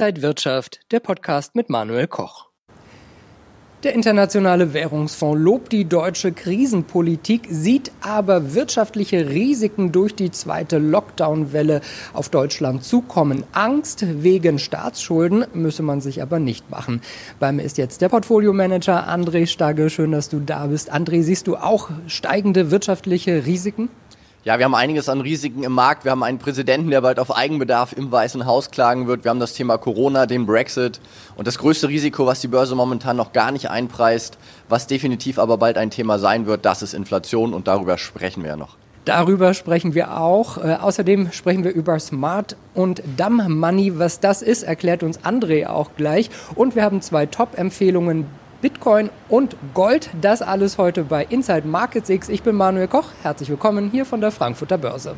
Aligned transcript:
Inside 0.00 0.22
Wirtschaft, 0.22 0.80
der 0.92 1.00
Podcast 1.00 1.54
mit 1.54 1.68
Manuel 1.68 2.06
Koch. 2.06 2.48
Der 3.82 3.92
Internationale 3.92 4.72
Währungsfonds 4.72 5.38
lobt 5.38 5.72
die 5.72 5.84
deutsche 5.84 6.32
Krisenpolitik, 6.32 7.42
sieht 7.50 7.92
aber 8.00 8.54
wirtschaftliche 8.54 9.28
Risiken 9.28 9.92
durch 9.92 10.14
die 10.14 10.30
zweite 10.30 10.78
Lockdown-Welle 10.78 11.82
auf 12.14 12.30
Deutschland 12.30 12.82
zukommen. 12.82 13.44
Angst 13.52 14.06
wegen 14.22 14.58
Staatsschulden 14.58 15.44
müsse 15.52 15.82
man 15.82 16.00
sich 16.00 16.22
aber 16.22 16.38
nicht 16.38 16.70
machen. 16.70 17.02
Bei 17.38 17.52
mir 17.52 17.64
ist 17.64 17.76
jetzt 17.76 18.00
der 18.00 18.08
Portfolio-Manager 18.08 19.06
André 19.06 19.46
Stagge. 19.46 19.90
Schön, 19.90 20.12
dass 20.12 20.30
du 20.30 20.40
da 20.40 20.68
bist. 20.68 20.90
André, 20.90 21.22
siehst 21.22 21.46
du 21.46 21.56
auch 21.56 21.90
steigende 22.06 22.70
wirtschaftliche 22.70 23.44
Risiken? 23.44 23.90
Ja, 24.42 24.56
wir 24.56 24.64
haben 24.64 24.74
einiges 24.74 25.10
an 25.10 25.20
Risiken 25.20 25.64
im 25.64 25.72
Markt. 25.72 26.04
Wir 26.04 26.12
haben 26.12 26.22
einen 26.22 26.38
Präsidenten, 26.38 26.90
der 26.90 27.02
bald 27.02 27.18
auf 27.18 27.36
Eigenbedarf 27.36 27.92
im 27.92 28.10
Weißen 28.10 28.46
Haus 28.46 28.70
klagen 28.70 29.06
wird. 29.06 29.22
Wir 29.22 29.28
haben 29.28 29.38
das 29.38 29.52
Thema 29.52 29.76
Corona, 29.76 30.24
den 30.24 30.46
Brexit 30.46 30.98
und 31.36 31.46
das 31.46 31.58
größte 31.58 31.88
Risiko, 31.88 32.24
was 32.24 32.40
die 32.40 32.48
Börse 32.48 32.74
momentan 32.74 33.18
noch 33.18 33.34
gar 33.34 33.52
nicht 33.52 33.68
einpreist, 33.68 34.38
was 34.70 34.86
definitiv 34.86 35.38
aber 35.38 35.58
bald 35.58 35.76
ein 35.76 35.90
Thema 35.90 36.18
sein 36.18 36.46
wird, 36.46 36.64
das 36.64 36.80
ist 36.80 36.94
Inflation 36.94 37.52
und 37.52 37.68
darüber 37.68 37.98
sprechen 37.98 38.42
wir 38.42 38.50
ja 38.50 38.56
noch. 38.56 38.78
Darüber 39.04 39.52
sprechen 39.52 39.94
wir 39.94 40.18
auch. 40.18 40.56
Äh, 40.56 40.76
außerdem 40.80 41.32
sprechen 41.32 41.62
wir 41.62 41.72
über 41.72 41.98
Smart 41.98 42.56
und 42.72 43.02
Dumb 43.18 43.46
Money. 43.46 43.98
Was 43.98 44.20
das 44.20 44.40
ist, 44.40 44.62
erklärt 44.62 45.02
uns 45.02 45.20
André 45.20 45.66
auch 45.66 45.90
gleich. 45.98 46.30
Und 46.54 46.76
wir 46.76 46.82
haben 46.82 47.02
zwei 47.02 47.26
Top-Empfehlungen 47.26 48.26
Bitcoin 48.60 49.08
und 49.30 49.56
Gold. 49.72 50.10
Das 50.20 50.42
alles 50.42 50.76
heute 50.76 51.04
bei 51.04 51.24
Inside 51.24 51.66
Markets 51.66 52.10
X. 52.10 52.28
Ich 52.28 52.42
bin 52.42 52.56
Manuel 52.56 52.88
Koch. 52.88 53.06
Herzlich 53.22 53.48
willkommen 53.48 53.90
hier 53.90 54.04
von 54.04 54.20
der 54.20 54.30
Frankfurter 54.30 54.76
Börse. 54.76 55.14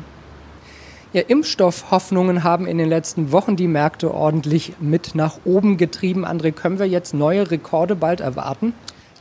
Ja, 1.11 1.23
Impfstoffhoffnungen 1.23 2.45
haben 2.45 2.65
in 2.65 2.77
den 2.77 2.87
letzten 2.87 3.33
Wochen 3.33 3.57
die 3.57 3.67
Märkte 3.67 4.13
ordentlich 4.13 4.75
mit 4.79 5.13
nach 5.13 5.39
oben 5.43 5.75
getrieben. 5.75 6.25
André, 6.25 6.53
können 6.53 6.79
wir 6.79 6.87
jetzt 6.87 7.13
neue 7.13 7.51
Rekorde 7.51 7.97
bald 7.97 8.21
erwarten? 8.21 8.73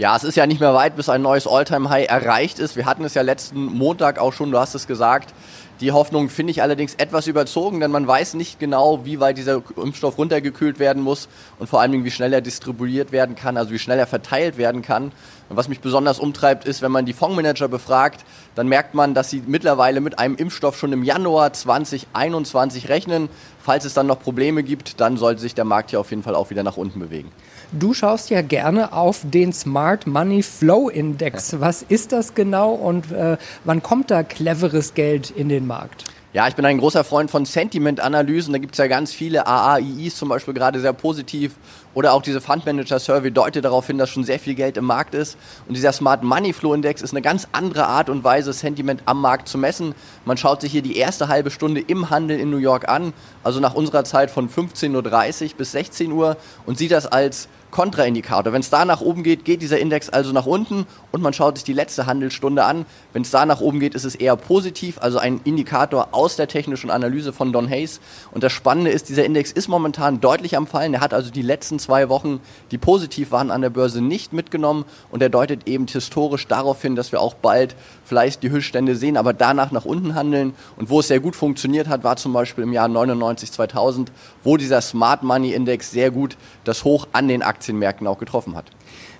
Ja, 0.02 0.16
es 0.16 0.24
ist 0.24 0.34
ja 0.34 0.48
nicht 0.48 0.58
mehr 0.58 0.74
weit, 0.74 0.96
bis 0.96 1.08
ein 1.08 1.22
neues 1.22 1.46
Alltime-High 1.46 2.08
erreicht 2.08 2.58
ist. 2.58 2.74
Wir 2.74 2.86
hatten 2.86 3.04
es 3.04 3.14
ja 3.14 3.22
letzten 3.22 3.66
Montag 3.66 4.18
auch 4.18 4.32
schon, 4.32 4.50
du 4.50 4.58
hast 4.58 4.74
es 4.74 4.88
gesagt. 4.88 5.32
Die 5.80 5.92
Hoffnung 5.92 6.28
finde 6.28 6.50
ich 6.50 6.60
allerdings 6.60 6.94
etwas 6.94 7.28
überzogen, 7.28 7.78
denn 7.78 7.92
man 7.92 8.04
weiß 8.04 8.34
nicht 8.34 8.58
genau, 8.58 9.04
wie 9.04 9.20
weit 9.20 9.38
dieser 9.38 9.62
Impfstoff 9.76 10.18
runtergekühlt 10.18 10.80
werden 10.80 11.04
muss 11.04 11.28
und 11.60 11.68
vor 11.68 11.80
allen 11.80 11.92
Dingen, 11.92 12.04
wie 12.04 12.10
schnell 12.10 12.32
er 12.32 12.40
distribuiert 12.40 13.12
werden 13.12 13.36
kann, 13.36 13.56
also 13.56 13.70
wie 13.70 13.78
schnell 13.78 14.00
er 14.00 14.08
verteilt 14.08 14.58
werden 14.58 14.82
kann. 14.82 15.12
Und 15.48 15.56
was 15.56 15.68
mich 15.68 15.78
besonders 15.78 16.18
umtreibt, 16.18 16.64
ist, 16.64 16.82
wenn 16.82 16.90
man 16.90 17.06
die 17.06 17.12
Fondsmanager 17.12 17.68
befragt, 17.68 18.24
dann 18.56 18.66
merkt 18.66 18.94
man, 18.94 19.14
dass 19.14 19.30
sie 19.30 19.44
mittlerweile 19.46 20.00
mit 20.00 20.18
einem 20.18 20.34
Impfstoff 20.34 20.76
schon 20.76 20.92
im 20.92 21.04
Januar 21.04 21.52
2021 21.52 22.88
rechnen. 22.88 23.28
Falls 23.60 23.84
es 23.84 23.94
dann 23.94 24.08
noch 24.08 24.18
Probleme 24.18 24.64
gibt, 24.64 25.00
dann 25.00 25.16
sollte 25.16 25.40
sich 25.40 25.54
der 25.54 25.64
Markt 25.64 25.90
hier 25.90 26.00
auf 26.00 26.10
jeden 26.10 26.24
Fall 26.24 26.34
auch 26.34 26.50
wieder 26.50 26.64
nach 26.64 26.76
unten 26.76 26.98
bewegen. 26.98 27.30
Du 27.74 27.94
schaust 27.94 28.28
ja 28.28 28.42
gerne 28.42 28.92
auf 28.92 29.22
den 29.24 29.54
Smart 29.54 30.06
Money 30.06 30.42
Flow 30.42 30.90
Index. 30.90 31.56
Was 31.58 31.82
ist 31.82 32.12
das 32.12 32.34
genau 32.34 32.72
und 32.72 33.10
äh, 33.10 33.38
wann 33.64 33.82
kommt 33.82 34.10
da 34.10 34.22
cleveres 34.22 34.92
Geld 34.92 35.30
in 35.30 35.48
den 35.48 35.66
Markt? 35.66 36.04
Ja, 36.34 36.48
ich 36.48 36.54
bin 36.54 36.66
ein 36.66 36.78
großer 36.78 37.02
Freund 37.02 37.30
von 37.30 37.46
Sentiment-Analysen. 37.46 38.52
Da 38.52 38.58
gibt 38.58 38.74
es 38.74 38.78
ja 38.78 38.88
ganz 38.88 39.12
viele 39.12 39.46
AAIIs 39.46 40.16
zum 40.16 40.28
Beispiel 40.28 40.52
gerade 40.52 40.80
sehr 40.80 40.92
positiv. 40.92 41.52
Oder 41.94 42.12
auch 42.12 42.22
diese 42.22 42.40
Fund 42.40 42.64
Manager 42.64 42.98
Survey 42.98 43.30
deutet 43.30 43.64
darauf 43.64 43.86
hin, 43.86 43.98
dass 43.98 44.10
schon 44.10 44.24
sehr 44.24 44.38
viel 44.38 44.54
Geld 44.54 44.76
im 44.76 44.84
Markt 44.84 45.14
ist. 45.14 45.36
Und 45.68 45.76
dieser 45.76 45.92
Smart 45.92 46.22
Money 46.22 46.52
Flow 46.52 46.74
Index 46.74 47.02
ist 47.02 47.12
eine 47.12 47.22
ganz 47.22 47.48
andere 47.52 47.86
Art 47.86 48.08
und 48.08 48.24
Weise, 48.24 48.52
Sentiment 48.52 49.02
am 49.06 49.20
Markt 49.20 49.48
zu 49.48 49.58
messen. 49.58 49.94
Man 50.24 50.36
schaut 50.36 50.62
sich 50.62 50.72
hier 50.72 50.82
die 50.82 50.96
erste 50.96 51.28
halbe 51.28 51.50
Stunde 51.50 51.80
im 51.80 52.10
Handel 52.10 52.38
in 52.38 52.50
New 52.50 52.56
York 52.56 52.88
an, 52.88 53.12
also 53.44 53.60
nach 53.60 53.74
unserer 53.74 54.04
Zeit 54.04 54.30
von 54.30 54.48
15.30 54.48 55.44
Uhr 55.44 55.56
bis 55.58 55.72
16 55.72 56.12
Uhr 56.12 56.36
und 56.66 56.78
sieht 56.78 56.92
das 56.92 57.06
als 57.06 57.48
Kontraindikator. 57.72 58.52
Wenn 58.52 58.60
es 58.60 58.70
da 58.70 58.84
nach 58.84 59.00
oben 59.00 59.24
geht, 59.24 59.44
geht 59.44 59.62
dieser 59.62 59.80
Index 59.80 60.08
also 60.08 60.30
nach 60.32 60.46
unten 60.46 60.86
und 61.10 61.22
man 61.22 61.32
schaut 61.32 61.56
sich 61.56 61.64
die 61.64 61.72
letzte 61.72 62.06
Handelsstunde 62.06 62.64
an. 62.64 62.86
Wenn 63.12 63.22
es 63.22 63.30
da 63.32 63.44
nach 63.44 63.60
oben 63.60 63.80
geht, 63.80 63.94
ist 63.94 64.04
es 64.04 64.14
eher 64.14 64.36
positiv, 64.36 64.98
also 65.00 65.18
ein 65.18 65.40
Indikator 65.42 66.08
aus 66.12 66.36
der 66.36 66.46
technischen 66.46 66.90
Analyse 66.90 67.32
von 67.32 67.52
Don 67.52 67.68
Hayes. 67.68 68.00
Und 68.30 68.44
das 68.44 68.52
Spannende 68.52 68.90
ist, 68.90 69.08
dieser 69.08 69.24
Index 69.24 69.50
ist 69.50 69.68
momentan 69.68 70.20
deutlich 70.20 70.56
am 70.56 70.66
Fallen. 70.66 70.94
Er 70.94 71.00
hat 71.00 71.14
also 71.14 71.30
die 71.30 71.42
letzten 71.42 71.78
zwei 71.82 72.08
Wochen, 72.08 72.40
die 72.70 72.78
positiv 72.78 73.30
waren 73.32 73.50
an 73.50 73.62
der 73.62 73.70
Börse, 73.70 74.00
nicht 74.00 74.32
mitgenommen 74.32 74.84
und 75.10 75.22
er 75.22 75.28
deutet 75.28 75.66
eben 75.66 75.86
historisch 75.86 76.46
darauf 76.46 76.80
hin, 76.80 76.94
dass 76.94 77.12
wir 77.12 77.20
auch 77.20 77.34
bald 77.34 77.74
vielleicht 78.04 78.42
die 78.42 78.50
Höchststände 78.50 78.96
sehen, 78.96 79.16
aber 79.16 79.32
danach 79.32 79.72
nach 79.72 79.84
unten 79.84 80.14
handeln. 80.14 80.54
Und 80.76 80.90
wo 80.90 81.00
es 81.00 81.08
sehr 81.08 81.20
gut 81.20 81.36
funktioniert 81.36 81.88
hat, 81.88 82.04
war 82.04 82.16
zum 82.16 82.32
Beispiel 82.32 82.64
im 82.64 82.72
Jahr 82.72 82.88
99, 82.88 83.50
2000, 83.50 84.12
wo 84.44 84.56
dieser 84.56 84.80
Smart 84.80 85.22
Money 85.22 85.52
Index 85.52 85.90
sehr 85.90 86.10
gut 86.10 86.36
das 86.64 86.84
Hoch 86.84 87.08
an 87.12 87.28
den 87.28 87.42
Aktien 87.42 87.72
Aktienmärkten 87.72 88.06
auch 88.06 88.18
getroffen 88.18 88.54
hat. 88.54 88.66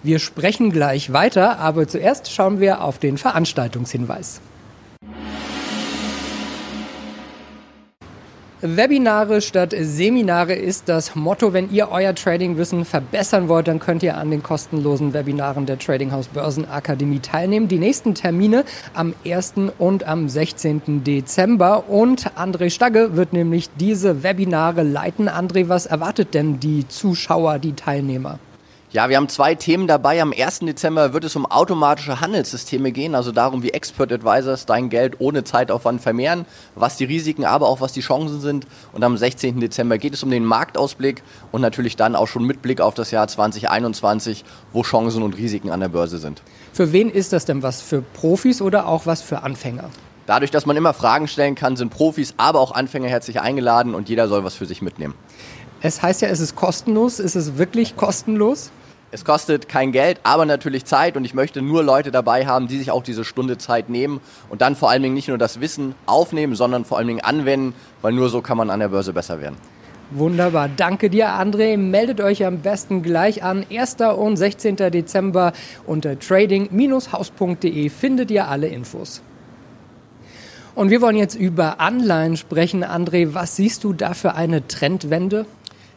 Wir 0.03 0.19
sprechen 0.19 0.73
gleich 0.73 1.13
weiter, 1.13 1.59
aber 1.59 1.87
zuerst 1.89 2.31
schauen 2.31 2.61
wir 2.61 2.83
auf 2.83 2.99
den 2.99 3.19
Veranstaltungshinweis. 3.19 4.41
Webinare 8.65 9.41
statt 9.41 9.75
Seminare 9.77 10.55
ist 10.55 10.89
das 10.89 11.17
Motto. 11.17 11.53
Wenn 11.53 11.73
ihr 11.73 11.89
euer 11.91 12.15
Tradingwissen 12.15 12.85
verbessern 12.85 13.49
wollt, 13.49 13.67
dann 13.67 13.81
könnt 13.81 14.05
ihr 14.05 14.17
an 14.17 14.31
den 14.31 14.45
kostenlosen 14.45 15.13
Webinaren 15.13 15.67
der 15.67 15.81
Trading 15.81 16.13
House 16.13 16.29
Börsenakademie 16.29 17.19
teilnehmen. 17.19 17.67
Die 17.67 17.81
nächsten 17.81 18.15
Termine 18.15 18.65
am 18.95 19.15
1. 19.27 19.55
und 19.79 20.07
am 20.07 20.29
16. 20.29 21.03
Dezember. 21.03 21.89
Und 21.89 22.31
André 22.39 22.71
Stagge 22.71 23.17
wird 23.17 23.33
nämlich 23.33 23.69
diese 23.81 24.23
Webinare 24.23 24.85
leiten. 24.85 25.29
André, 25.29 25.69
was 25.69 25.87
erwartet 25.87 26.33
denn 26.33 26.61
die 26.61 26.87
Zuschauer, 26.87 27.59
die 27.59 27.73
Teilnehmer? 27.73 28.39
Ja, 28.93 29.09
wir 29.09 29.17
haben 29.17 29.31
zwei 29.31 29.55
Themen 29.55 29.87
dabei. 29.87 30.21
Am 30.21 30.35
1. 30.37 30.59
Dezember 30.61 31.15
wird 31.15 31.25
es 31.25 31.35
um 31.35 31.47
automatische 31.47 32.21
Handelssysteme 32.21 32.93
gehen, 32.93 33.15
also 33.15 33.33
darum, 33.33 33.63
wie 33.63 33.71
Expert 33.71 34.13
Advisors 34.13 34.67
dein 34.67 34.91
Geld 34.91 35.15
ohne 35.19 35.45
Zeitaufwand 35.45 36.03
vermehren, 36.03 36.45
was 36.75 36.99
die 36.99 37.07
Risiken, 37.07 37.47
aber 37.47 37.69
auch 37.69 37.81
was 37.81 37.95
die 37.95 38.03
Chancen 38.03 38.43
sind. 38.43 38.67
Und 38.93 39.03
am 39.03 39.17
16. 39.17 39.61
Dezember 39.61 39.97
geht 39.97 40.13
es 40.13 40.23
um 40.23 40.31
den 40.31 40.45
Marktausblick 40.45 41.23
und 41.53 41.63
natürlich 41.63 41.97
dann 41.97 42.15
auch 42.15 42.29
schon 42.29 42.45
mit 42.45 42.61
Blick 42.61 42.83
auf 42.83 42.93
das 42.93 43.11
Jahr 43.11 43.27
2021, 43.27 44.45
wo 44.75 44.83
Chancen 44.83 45.23
und 45.23 45.39
Risiken 45.39 45.71
an 45.71 45.81
der 45.81 45.89
Börse 45.89 46.19
sind. 46.19 46.43
Für 46.75 46.93
wen 46.93 47.09
ist 47.09 47.33
das 47.33 47.47
denn 47.47 47.63
was? 47.63 47.81
Für 47.81 48.03
Profis 48.03 48.61
oder 48.61 48.87
auch 48.87 49.07
was 49.07 49.23
für 49.23 49.43
Anfänger? 49.43 49.89
Dadurch, 50.27 50.51
dass 50.51 50.67
man 50.67 50.77
immer 50.77 50.93
Fragen 50.93 51.29
stellen 51.29 51.55
kann, 51.55 51.77
sind 51.77 51.89
Profis, 51.89 52.35
aber 52.37 52.61
auch 52.61 52.73
Anfänger 52.73 53.09
herzlich 53.09 53.41
eingeladen 53.41 53.95
und 53.95 54.11
jeder 54.11 54.29
soll 54.29 54.45
was 54.45 54.55
für 54.55 54.67
sich 54.67 54.83
mitnehmen. 54.83 55.15
Es 55.81 56.03
heißt 56.03 56.21
ja, 56.21 56.29
es 56.29 56.41
ist 56.41 56.57
kostenlos. 56.57 57.21
Ist 57.21 57.37
es 57.37 57.57
wirklich 57.57 57.97
kostenlos? 57.97 58.71
Es 59.15 59.27
kostet 59.27 59.69
kein 59.69 59.93
Geld, 59.93 60.21
aber 60.23 60.47
natürlich 60.47 60.87
Zeit 60.87 61.19
und 61.19 61.27
ich 61.27 61.35
möchte 61.35 61.61
nur 61.61 61.83
Leute 61.83 62.11
dabei 62.11 62.47
haben, 62.47 62.67
die 62.67 62.79
sich 62.79 62.91
auch 62.91 63.03
diese 63.03 63.27
Stunde 63.27 63.59
Zeit 63.59 63.91
nehmen 63.91 64.23
und 64.49 64.63
dann 64.63 64.75
vor 64.75 64.89
allen 64.89 65.03
Dingen 65.03 65.15
nicht 65.15 65.29
nur 65.29 65.37
das 65.37 65.61
Wissen 65.61 65.95
aufnehmen, 66.07 66.55
sondern 66.55 66.87
vor 66.87 66.97
allen 66.97 67.09
Dingen 67.09 67.21
anwenden, 67.21 67.75
weil 68.01 68.15
nur 68.15 68.31
so 68.31 68.41
kann 68.41 68.57
man 68.57 68.71
an 68.71 68.81
der 68.81 68.89
Börse 68.89 69.13
besser 69.13 69.39
werden. 69.39 69.57
Wunderbar, 70.13 70.71
danke 70.75 71.11
dir 71.11 71.29
André. 71.29 71.77
Meldet 71.77 72.23
euch 72.23 72.47
am 72.47 72.61
besten 72.61 73.03
gleich 73.03 73.43
an. 73.43 73.67
1. 73.71 73.97
und 74.17 74.39
16. 74.39 74.77
Dezember 74.77 75.53
unter 75.87 76.19
trading-haus.de 76.19 77.91
findet 77.91 78.31
ihr 78.31 78.49
alle 78.49 78.69
Infos. 78.69 79.21
Und 80.75 80.89
wir 80.89 81.03
wollen 81.03 81.17
jetzt 81.17 81.35
über 81.35 81.81
Anleihen 81.81 82.39
sprechen. 82.39 82.83
André, 82.83 83.35
was 83.35 83.57
siehst 83.57 83.85
du 83.85 83.93
da 83.93 84.15
für 84.15 84.35
eine 84.35 84.67
Trendwende? 84.67 85.45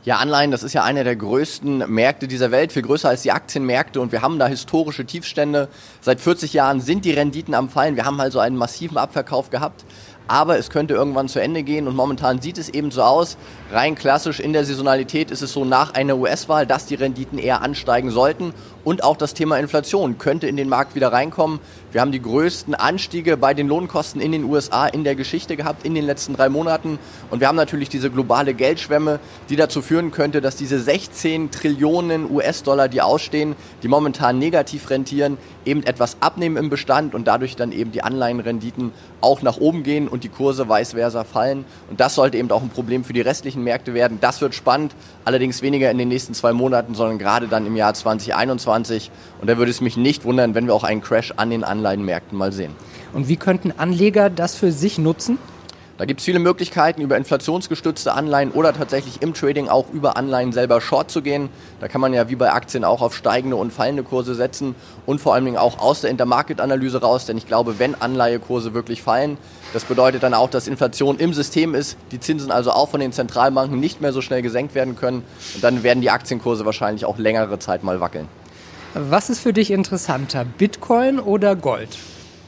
Ja, 0.05 0.17
Anleihen, 0.17 0.51
das 0.51 0.61
ist 0.61 0.73
ja 0.73 0.83
einer 0.83 1.03
der 1.03 1.15
größten 1.15 1.79
Märkte 1.91 2.27
dieser 2.27 2.51
Welt, 2.51 2.71
viel 2.71 2.83
größer 2.83 3.09
als 3.09 3.23
die 3.23 3.31
Aktienmärkte 3.31 3.99
und 3.99 4.11
wir 4.11 4.21
haben 4.21 4.37
da 4.37 4.45
historische 4.45 5.03
Tiefstände. 5.03 5.67
Seit 5.99 6.21
40 6.21 6.53
Jahren 6.53 6.79
sind 6.79 7.05
die 7.05 7.11
Renditen 7.11 7.55
am 7.55 7.69
Fallen. 7.69 7.95
Wir 7.95 8.05
haben 8.05 8.21
also 8.21 8.37
einen 8.37 8.55
massiven 8.55 8.99
Abverkauf 8.99 9.49
gehabt 9.49 9.83
aber 10.27 10.57
es 10.57 10.69
könnte 10.69 10.93
irgendwann 10.93 11.27
zu 11.27 11.39
Ende 11.39 11.63
gehen 11.63 11.87
und 11.87 11.95
momentan 11.95 12.41
sieht 12.41 12.57
es 12.57 12.69
eben 12.69 12.91
so 12.91 13.03
aus, 13.03 13.37
rein 13.71 13.95
klassisch 13.95 14.39
in 14.39 14.53
der 14.53 14.65
Saisonalität 14.65 15.31
ist 15.31 15.41
es 15.41 15.53
so 15.53 15.65
nach 15.65 15.93
einer 15.93 16.17
US-Wahl, 16.17 16.65
dass 16.65 16.85
die 16.85 16.95
Renditen 16.95 17.37
eher 17.37 17.61
ansteigen 17.61 18.09
sollten 18.09 18.53
und 18.83 19.03
auch 19.03 19.17
das 19.17 19.33
Thema 19.33 19.57
Inflation 19.57 20.17
könnte 20.17 20.47
in 20.47 20.57
den 20.57 20.69
Markt 20.69 20.95
wieder 20.95 21.11
reinkommen. 21.11 21.59
Wir 21.95 22.01
haben 22.01 22.11
die 22.11 22.21
größten 22.21 22.75
Anstiege 22.75 23.37
bei 23.37 23.53
den 23.53 23.69
Lohnkosten 23.69 24.19
in 24.19 24.33
den 24.33 24.43
USA 24.43 24.85
in 24.85 25.05
der 25.05 25.15
Geschichte 25.15 25.55
gehabt 25.55 25.85
in 25.85 25.95
den 25.95 26.03
letzten 26.03 26.35
drei 26.35 26.49
Monaten 26.49 26.99
und 27.31 27.39
wir 27.39 27.47
haben 27.47 27.55
natürlich 27.55 27.87
diese 27.87 28.11
globale 28.11 28.53
Geldschwemme, 28.53 29.21
die 29.47 29.55
dazu 29.55 29.81
führen 29.81 30.11
könnte, 30.11 30.41
dass 30.41 30.57
diese 30.57 30.77
16 30.77 31.51
Trillionen 31.51 32.29
US-Dollar, 32.29 32.89
die 32.89 33.01
ausstehen, 33.01 33.55
die 33.81 33.87
momentan 33.87 34.39
negativ 34.39 34.89
rentieren, 34.89 35.37
eben 35.63 35.83
etwas 35.83 36.17
abnehmen 36.19 36.57
im 36.57 36.69
Bestand 36.69 37.15
und 37.15 37.29
dadurch 37.29 37.55
dann 37.55 37.71
eben 37.71 37.93
die 37.93 38.03
Anleihenrenditen 38.03 38.91
auch 39.21 39.41
nach 39.41 39.55
oben 39.57 39.83
gehen 39.83 40.09
und 40.09 40.25
die 40.25 40.29
Kurse 40.29 40.67
vice 40.67 40.91
versa 40.91 41.23
fallen. 41.23 41.65
Und 41.89 41.99
das 41.99 42.15
sollte 42.15 42.37
eben 42.37 42.51
auch 42.51 42.61
ein 42.61 42.69
Problem 42.69 43.03
für 43.03 43.13
die 43.13 43.21
restlichen 43.21 43.63
Märkte 43.63 43.93
werden. 43.93 44.19
Das 44.19 44.41
wird 44.41 44.53
spannend, 44.53 44.93
allerdings 45.23 45.61
weniger 45.61 45.89
in 45.89 45.97
den 45.97 46.09
nächsten 46.09 46.33
zwei 46.33 46.53
Monaten, 46.53 46.93
sondern 46.93 47.17
gerade 47.17 47.47
dann 47.47 47.65
im 47.65 47.75
Jahr 47.75 47.93
2021. 47.93 49.11
Und 49.41 49.49
da 49.49 49.57
würde 49.57 49.71
es 49.71 49.81
mich 49.81 49.97
nicht 49.97 50.25
wundern, 50.25 50.55
wenn 50.55 50.67
wir 50.67 50.73
auch 50.73 50.83
einen 50.83 51.01
Crash 51.01 51.33
an 51.37 51.49
den 51.49 51.63
Anleihenmärkten 51.85 52.37
mal 52.37 52.51
sehen. 52.51 52.71
Und 53.13 53.27
wie 53.27 53.37
könnten 53.37 53.71
Anleger 53.77 54.29
das 54.29 54.55
für 54.55 54.71
sich 54.71 54.97
nutzen? 54.97 55.37
Da 55.97 56.03
gibt 56.03 56.19
es 56.19 56.25
viele 56.25 56.39
Möglichkeiten, 56.39 56.99
über 56.99 57.15
inflationsgestützte 57.15 58.11
Anleihen 58.11 58.51
oder 58.51 58.73
tatsächlich 58.73 59.21
im 59.21 59.33
Trading 59.33 59.69
auch 59.69 59.85
über 59.93 60.17
Anleihen 60.17 60.51
selber 60.51 60.81
short 60.81 61.09
zu 61.09 61.21
gehen. 61.21 61.47
Da 61.79 61.87
kann 61.87 62.01
man 62.01 62.13
ja 62.13 62.27
wie 62.27 62.35
bei 62.35 62.51
Aktien 62.51 62.83
auch 62.83 63.01
auf 63.01 63.15
steigende 63.15 63.55
und 63.55 63.71
fallende 63.71 64.03
Kurse 64.03 64.35
setzen 64.35 64.75
und 65.05 65.21
vor 65.21 65.33
allen 65.33 65.45
Dingen 65.45 65.55
auch 65.55 65.79
aus 65.79 66.01
der 66.01 66.09
Intermarket-Analyse 66.09 66.99
raus, 66.99 67.27
denn 67.27 67.37
ich 67.37 67.47
glaube, 67.47 67.79
wenn 67.79 67.95
Anleihekurse 67.95 68.73
wirklich 68.73 69.03
fallen, 69.03 69.37
das 69.71 69.85
bedeutet 69.85 70.23
dann 70.23 70.33
auch, 70.33 70.49
dass 70.49 70.67
Inflation 70.67 71.17
im 71.17 71.33
System 71.33 71.73
ist, 71.73 71.97
die 72.11 72.19
Zinsen 72.19 72.51
also 72.51 72.71
auch 72.71 72.89
von 72.89 72.99
den 72.99 73.13
Zentralbanken 73.13 73.79
nicht 73.79 74.01
mehr 74.01 74.11
so 74.11 74.19
schnell 74.19 74.41
gesenkt 74.41 74.75
werden 74.75 74.97
können 74.97 75.23
und 75.53 75.63
dann 75.63 75.83
werden 75.83 76.01
die 76.01 76.09
Aktienkurse 76.09 76.65
wahrscheinlich 76.65 77.05
auch 77.05 77.17
längere 77.17 77.57
Zeit 77.59 77.83
mal 77.85 78.01
wackeln. 78.01 78.27
Was 78.97 79.29
ist 79.29 79.41
für 79.41 79.51
dich 79.51 79.71
interessanter, 79.71 80.45
Bitcoin 80.45 81.19
oder 81.19 81.57
Gold? 81.57 81.97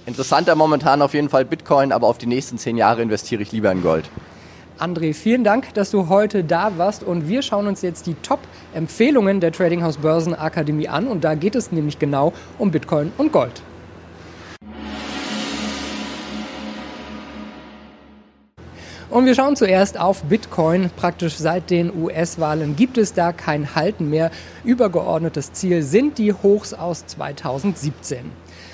Interessanter 0.05 0.55
momentan 0.55 1.01
auf 1.01 1.13
jeden 1.13 1.27
Fall 1.27 1.43
Bitcoin, 1.43 1.91
aber 1.91 2.07
auf 2.07 2.17
die 2.19 2.25
nächsten 2.25 2.57
zehn 2.57 2.77
Jahre 2.77 3.01
investiere 3.01 3.41
ich 3.41 3.51
lieber 3.51 3.69
in 3.69 3.81
Gold. 3.81 4.09
André, 4.79 5.13
vielen 5.13 5.43
Dank, 5.43 5.73
dass 5.73 5.91
du 5.91 6.07
heute 6.07 6.45
da 6.45 6.77
warst 6.77 7.03
und 7.03 7.27
wir 7.27 7.41
schauen 7.41 7.67
uns 7.67 7.81
jetzt 7.81 8.07
die 8.07 8.13
Top-Empfehlungen 8.13 9.41
der 9.41 9.51
Trading 9.51 9.83
House 9.83 9.97
Börsenakademie 9.97 10.87
an 10.87 11.07
und 11.07 11.25
da 11.25 11.35
geht 11.35 11.53
es 11.53 11.73
nämlich 11.73 11.99
genau 11.99 12.31
um 12.57 12.71
Bitcoin 12.71 13.11
und 13.17 13.33
Gold. 13.33 13.61
Und 19.17 19.25
wir 19.25 19.33
schauen 19.33 19.55
zuerst 19.55 19.99
auf 19.99 20.21
Bitcoin. 20.25 20.91
Praktisch 20.95 21.37
seit 21.37 21.71
den 21.71 21.91
US-Wahlen 21.91 22.75
gibt 22.75 22.99
es 22.99 23.13
da 23.13 23.31
kein 23.33 23.73
Halten 23.73 24.11
mehr. 24.11 24.29
Übergeordnetes 24.63 25.53
Ziel 25.53 25.81
sind 25.81 26.19
die 26.19 26.33
Hochs 26.33 26.75
aus 26.75 27.07
2017. 27.07 28.29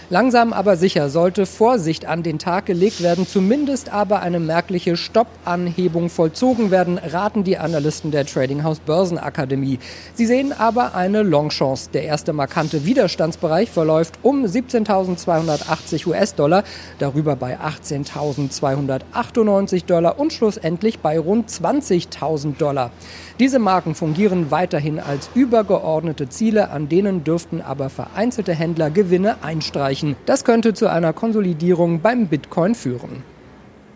Langsam 0.09 0.51
aber 0.51 0.75
sicher 0.75 1.09
sollte 1.09 1.45
Vorsicht 1.45 2.05
an 2.05 2.23
den 2.23 2.37
Tag 2.37 2.65
gelegt 2.65 3.01
werden, 3.01 3.25
zumindest 3.25 3.93
aber 3.93 4.21
eine 4.21 4.39
merkliche 4.39 4.97
Stoppanhebung 4.97 6.09
vollzogen 6.09 6.71
werden, 6.71 6.97
raten 6.97 7.45
die 7.45 7.57
Analysten 7.57 8.11
der 8.11 8.25
Trading 8.25 8.63
House 8.63 8.79
Börsenakademie. 8.79 9.79
Sie 10.13 10.25
sehen 10.25 10.51
aber 10.51 10.93
eine 10.93 11.23
Longchance. 11.23 11.89
Der 11.93 12.03
erste 12.03 12.33
markante 12.33 12.85
Widerstandsbereich 12.85 13.71
verläuft 13.71 14.19
um 14.23 14.43
17.280 14.43 16.05
US-Dollar, 16.07 16.65
darüber 16.99 17.37
bei 17.37 17.57
18.298 17.59 19.85
Dollar 19.85 20.19
und 20.19 20.33
schlussendlich 20.33 20.99
bei 20.99 21.17
rund 21.17 21.49
20.000 21.49 22.57
Dollar. 22.57 22.91
Diese 23.39 23.57
Marken 23.57 23.95
fungieren 23.95 24.51
weiterhin 24.51 24.99
als 24.99 25.27
übergeordnete 25.33 26.29
Ziele, 26.29 26.69
an 26.69 26.87
denen 26.87 27.23
dürften 27.23 27.61
aber 27.61 27.89
vereinzelte 27.89 28.53
Händler 28.53 28.91
Gewinne 28.91 29.37
einstreichen. 29.41 30.02
Das 30.25 30.43
könnte 30.43 30.73
zu 30.73 30.89
einer 30.89 31.13
Konsolidierung 31.13 32.01
beim 32.01 32.27
Bitcoin 32.27 32.75
führen. 32.75 33.23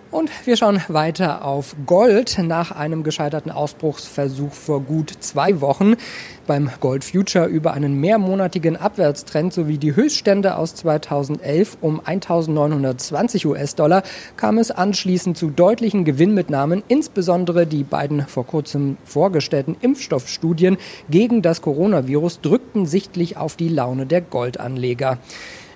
Und 0.10 0.30
wir 0.46 0.56
schauen 0.56 0.82
weiter 0.88 1.44
auf 1.44 1.76
Gold 1.86 2.40
nach 2.42 2.72
einem 2.72 3.04
gescheiterten 3.04 3.52
Ausbruchsversuch 3.52 4.54
vor 4.54 4.80
gut 4.80 5.12
zwei 5.20 5.60
Wochen 5.60 5.96
beim 6.46 6.70
Gold 6.80 7.04
Future 7.04 7.46
über 7.46 7.74
einen 7.74 8.00
mehrmonatigen 8.00 8.78
Abwärtstrend 8.78 9.52
sowie 9.52 9.78
die 9.78 9.98
Höchststände 9.98 10.56
aus 10.56 10.76
2011 10.76 11.80
um 11.82 12.00
1920 12.04 13.46
US-Dollar 13.48 14.02
kam 14.38 14.60
es 14.60 14.72
anschließend 14.72 15.38
zu 15.38 15.50
deutlichen 15.50 16.06
Gewinnmitnahmen, 16.06 16.84
insbesondere 16.88 17.68
die 17.68 17.84
beiden 17.84 18.22
vor 18.28 18.46
kurzem 18.46 18.96
vorgestellten 19.04 19.76
Impfstoffstudien 19.82 20.78
gegen 21.10 21.42
das 21.42 21.62
Coronavirus 21.62 22.40
drückten 22.40 22.86
sichtlich 22.86 23.36
auf 23.36 23.58
die 23.58 23.70
Laune 23.70 24.06
der 24.06 24.22
Goldanleger. 24.22 25.18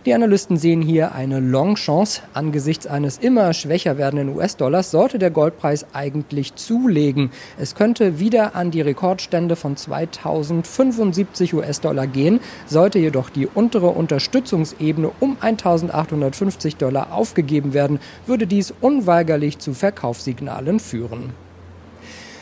Die 0.07 0.15
Analysten 0.15 0.57
sehen 0.57 0.81
hier 0.81 1.13
eine 1.13 1.39
Long-Chance. 1.39 2.23
Angesichts 2.33 2.87
eines 2.87 3.19
immer 3.19 3.53
schwächer 3.53 3.99
werdenden 3.99 4.35
US-Dollars 4.35 4.89
sollte 4.89 5.19
der 5.19 5.29
Goldpreis 5.29 5.85
eigentlich 5.93 6.55
zulegen. 6.55 7.29
Es 7.59 7.75
könnte 7.75 8.17
wieder 8.17 8.55
an 8.55 8.71
die 8.71 8.81
Rekordstände 8.81 9.55
von 9.55 9.77
2075 9.77 11.53
US-Dollar 11.53 12.07
gehen, 12.07 12.39
sollte 12.65 12.97
jedoch 12.97 13.29
die 13.29 13.45
untere 13.45 13.89
Unterstützungsebene 13.89 15.11
um 15.19 15.37
1850 15.39 16.77
Dollar 16.77 17.13
aufgegeben 17.13 17.75
werden, 17.75 17.99
würde 18.25 18.47
dies 18.47 18.73
unweigerlich 18.81 19.59
zu 19.59 19.75
Verkaufssignalen 19.75 20.79
führen. 20.79 21.31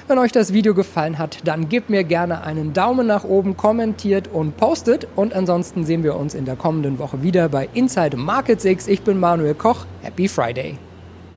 Wenn 0.10 0.18
euch 0.18 0.32
das 0.32 0.54
Video 0.54 0.74
gefallen 0.74 1.20
hat, 1.20 1.38
dann 1.44 1.70
gebt 1.70 1.92
mir 1.92 2.04
gerne 2.04 2.42
einen 2.42 2.74
Daumen 2.74 3.06
nach 3.06 3.26
oben, 3.26 3.56
kommentiert 3.56 4.28
und 4.28 4.58
postet. 4.58 5.08
Und 5.16 5.36
ansonsten 5.36 5.86
sehen 5.86 6.02
wir 6.02 6.16
uns 6.16 6.34
in 6.34 6.46
der 6.46 6.56
kommenden 6.56 6.98
Woche 6.98 7.22
wieder 7.22 7.48
bei 7.48 7.70
Inside 7.76 8.18
Markets 8.18 8.66
X. 8.66 8.88
Ich 8.88 9.04
bin 9.04 9.20
Manuel 9.20 9.54
Koch. 9.54 9.86
Happy 10.02 10.28
Friday! 10.28 10.89